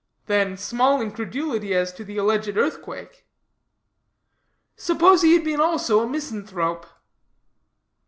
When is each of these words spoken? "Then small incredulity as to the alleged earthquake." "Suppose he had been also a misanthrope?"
"Then 0.25 0.57
small 0.57 0.99
incredulity 0.99 1.75
as 1.75 1.93
to 1.93 2.03
the 2.03 2.17
alleged 2.17 2.57
earthquake." 2.57 3.27
"Suppose 4.75 5.21
he 5.21 5.33
had 5.33 5.43
been 5.43 5.61
also 5.61 5.99
a 5.99 6.07
misanthrope?" 6.09 6.87